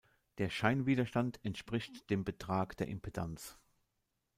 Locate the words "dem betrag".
2.09-2.75